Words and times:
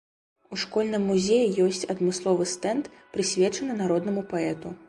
У 0.55 0.57
школьным 0.61 1.03
музеі 1.09 1.53
ёсць 1.67 1.83
адмысловы 1.95 2.49
стэнд, 2.55 2.91
прысвечаны 3.19 3.73
народнаму 3.87 4.29
паэту. 4.35 4.79